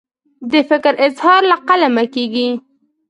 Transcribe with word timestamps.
د 0.51 0.53
فکر 0.69 0.93
اظهار 1.07 1.41
له 1.51 1.57
قلمه 1.67 2.03
کیږي. 2.15 2.47